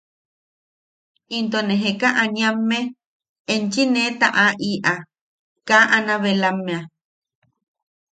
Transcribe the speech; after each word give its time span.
Into 1.37 1.59
ne 1.65 1.75
Jeka 1.83 2.09
Aniamme 2.23 2.79
enchi 3.53 3.83
ne 3.93 4.01
taʼaʼiʼa 4.19 4.93
kaa 5.67 5.85
Anabelammea. 5.95 6.79